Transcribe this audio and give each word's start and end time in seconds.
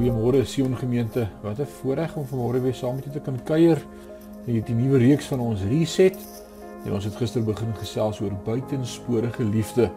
Goeiemôre 0.00 0.46
Sion 0.46 0.76
gemeente. 0.76 1.28
Wat 1.42 1.58
'n 1.58 1.66
voorreg 1.66 2.16
om 2.16 2.26
vanmôre 2.26 2.60
weer 2.62 2.74
saam 2.74 2.94
met 2.94 3.04
julle 3.04 3.16
te 3.16 3.20
kan 3.20 3.42
kuier 3.44 3.84
in 4.46 4.52
hierdie 4.52 4.74
nuwe 4.74 4.98
reeks 4.98 5.26
van 5.26 5.40
ons 5.40 5.62
Reset. 5.62 6.16
En 6.84 6.92
ons 6.92 7.04
het 7.04 7.16
gister 7.16 7.44
begin 7.44 7.74
gesels 7.74 8.20
oor 8.20 8.32
buitensporige 8.44 9.44
liefde 9.44 9.90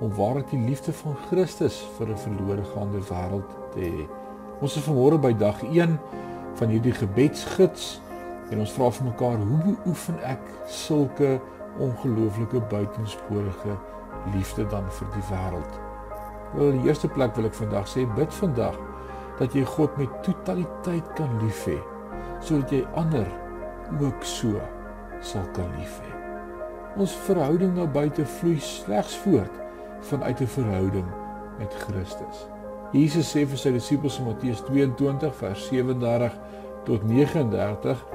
om 0.00 0.14
waarlik 0.14 0.50
die 0.50 0.60
liefde 0.60 0.92
van 0.92 1.16
Christus 1.28 1.86
vir 1.98 2.08
'n 2.08 2.16
verlore 2.16 2.64
gaande 2.64 3.00
wêreld 3.00 3.50
te 3.72 3.80
hê. 3.80 4.06
Ons 4.60 4.76
is 4.76 4.82
vanmôre 4.82 5.18
by 5.18 5.32
dag 5.32 5.62
1 5.62 5.98
van 6.54 6.68
hierdie 6.68 6.94
gebedsgids 6.94 8.00
en 8.50 8.58
ons 8.58 8.72
vra 8.72 8.90
vir 8.90 9.04
mekaar 9.06 9.36
hoe 9.36 9.74
beoefen 9.74 10.22
ek 10.22 10.42
sulke 10.66 11.40
ongelooflike 11.78 12.60
buitensporige 12.60 13.74
liefde 14.34 14.66
dan 14.66 14.84
vir 14.90 15.08
die 15.12 15.26
wêreld? 15.34 15.80
Wel 16.54 16.70
in 16.70 16.80
die 16.80 16.88
eerste 16.88 17.08
plek 17.08 17.34
wil 17.34 17.44
ek 17.44 17.54
vandag 17.54 17.88
sê 17.88 18.14
bid 18.14 18.34
vandag 18.34 18.78
dat 19.40 19.56
jy 19.56 19.64
God 19.64 19.96
met 19.98 20.12
totaliteit 20.26 21.06
kan 21.18 21.32
lief 21.40 21.64
hê 21.68 21.78
sodat 22.44 22.72
jy 22.72 22.84
ander 23.00 23.26
ook 24.00 24.24
so 24.24 24.60
sal 25.20 25.44
kan 25.56 25.68
lief 25.76 25.98
hê. 26.00 26.12
Ons 27.00 27.12
verhouding 27.26 27.74
na 27.76 27.84
buite 27.88 28.24
vloei 28.38 28.60
slegs 28.64 29.16
voort 29.24 29.52
vanuit 30.08 30.40
'n 30.40 30.54
verhouding 30.56 31.08
met 31.58 31.74
Christus. 31.84 32.46
Jesus 32.92 33.30
sê 33.30 33.44
vir 33.46 33.58
sy 33.58 33.70
disippels 33.70 34.18
in 34.18 34.24
Matteus 34.26 34.62
22 34.66 35.34
vers 35.34 35.68
37 35.68 36.38
tot 36.84 37.04
39 37.04 38.06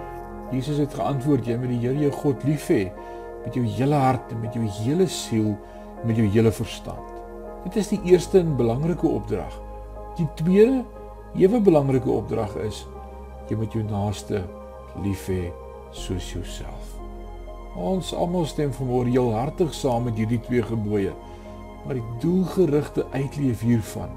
Jesus 0.51 0.77
het 0.77 0.93
geantwoord 0.93 1.47
jy 1.47 1.57
moet 1.57 1.71
die 1.73 1.79
Here 1.79 1.99
jou 1.99 2.11
God 2.11 2.43
lief 2.43 2.67
hê 2.69 2.91
met 3.45 3.55
jou 3.57 3.65
hele 3.65 3.95
hart 3.95 4.31
en 4.31 4.41
met 4.41 4.53
jou 4.53 4.65
hele 4.81 5.07
siel 5.07 5.55
en 6.01 6.07
met 6.07 6.17
jou 6.17 6.27
hele 6.27 6.51
verstand. 6.51 7.13
Dit 7.63 7.75
is 7.75 7.87
die 7.93 8.01
eerste 8.03 8.39
en 8.39 8.55
belangrike 8.57 9.07
opdrag. 9.07 9.53
Die 10.17 10.27
tweede 10.35 10.83
ewe 11.37 11.59
belangrike 11.59 12.09
opdrag 12.11 12.55
is 12.63 12.85
jy 13.49 13.57
moet 13.59 13.73
jou 13.75 13.83
naaste 13.85 14.43
lief 15.03 15.27
hê 15.29 15.51
soos 15.95 16.31
jouself. 16.33 16.95
Ons 17.75 18.13
almal 18.15 18.47
stem 18.47 18.71
vanmôre 18.73 19.11
heel 19.11 19.33
hartig 19.35 19.73
saam 19.75 20.07
met 20.07 20.15
hierdie 20.19 20.39
twee 20.47 20.63
gebooie. 20.63 21.11
Maar 21.85 21.99
die 21.99 22.19
doelgerigte 22.23 23.05
uitleef 23.11 23.61
hiervan 23.61 24.13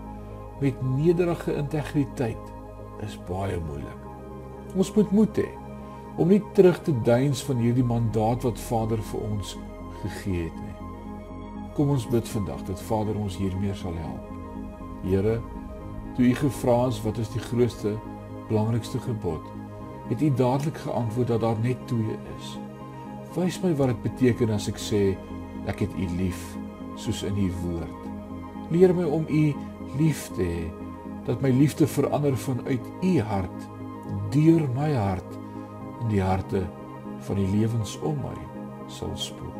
met 0.62 0.78
nederige 0.96 1.54
integriteit 1.58 2.54
is 3.04 3.18
baie 3.28 3.58
moeilik. 3.66 4.06
Ons 4.78 4.92
moet 4.94 5.10
moed 5.14 5.42
hê 5.42 5.48
om 6.18 6.30
nie 6.30 6.40
terug 6.54 6.80
te 6.82 6.94
deins 7.06 7.42
van 7.46 7.60
hierdie 7.62 7.86
mandaat 7.86 8.42
wat 8.46 8.58
Vader 8.68 9.02
vir 9.10 9.26
ons 9.26 9.54
gegee 10.02 10.48
het 10.48 10.56
nie. 10.62 10.74
Kom 11.76 11.92
ons 11.94 12.08
bid 12.10 12.26
vandag 12.30 12.64
dat 12.66 12.82
Vader 12.88 13.18
ons 13.18 13.36
hiermee 13.38 13.74
sal 13.78 13.94
help. 14.02 14.32
Here, 15.04 15.36
Toe 16.18 16.26
u 16.26 16.34
gevra 16.34 16.86
is 16.86 16.96
wat 17.02 17.18
is 17.18 17.28
die 17.30 17.40
grootste 17.40 17.92
belangrikste 18.48 18.98
gebod, 18.98 19.44
het 20.08 20.22
u 20.22 20.32
dadelik 20.34 20.76
geantwoord 20.82 21.28
dat 21.28 21.40
daar 21.40 21.60
net 21.62 21.86
twee 21.86 22.16
is. 22.38 22.48
Wys 23.36 23.60
my 23.62 23.70
wat 23.78 23.92
dit 23.92 24.02
beteken 24.02 24.50
as 24.50 24.66
ek 24.66 24.80
sê 24.82 25.02
ek 25.70 25.84
het 25.84 25.94
u 25.94 26.08
lief 26.18 26.40
soos 26.98 27.22
in 27.22 27.38
u 27.38 27.46
woord. 27.60 28.10
Leer 28.74 28.96
my 28.98 29.06
om 29.06 29.30
u 29.30 29.44
lief 30.00 30.26
te 30.34 30.42
hê, 30.42 30.66
dat 31.30 31.38
my 31.38 31.54
liefde 31.54 31.86
verander 31.86 32.34
vanuit 32.48 32.90
u 32.98 33.14
hart 33.30 33.70
deur 34.34 34.66
my 34.74 34.90
hart 34.98 35.38
in 36.02 36.16
die 36.16 36.22
harte 36.22 36.66
van 37.30 37.38
die 37.38 37.50
lewens 37.54 37.94
om 38.02 38.18
my 38.26 38.34
sal 38.90 39.14
spoel. 39.14 39.54